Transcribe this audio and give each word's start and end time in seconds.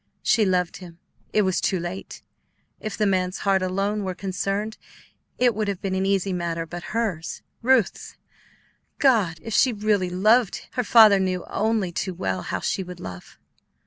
She 0.23 0.45
loved 0.45 0.77
him; 0.77 0.97
it 1.31 1.43
was 1.43 1.61
too 1.61 1.79
late. 1.79 2.23
If 2.79 2.97
the 2.97 3.05
man's 3.05 3.37
heart 3.37 3.61
alone 3.61 4.03
were 4.03 4.15
concerned, 4.15 4.79
it 5.37 5.53
would 5.53 5.67
have 5.67 5.79
been 5.79 5.93
an 5.93 6.07
easy 6.07 6.33
matter; 6.33 6.65
but 6.65 6.85
hers, 6.97 7.43
Ruth's. 7.61 8.17
God! 8.97 9.37
If 9.43 9.53
she 9.53 9.71
really 9.71 10.09
loved, 10.09 10.69
her 10.71 10.83
father 10.83 11.19
knew 11.19 11.45
only 11.51 11.91
too 11.91 12.15
well 12.15 12.41
how 12.41 12.61
she 12.61 12.81
would 12.81 12.99
love. 12.99 13.37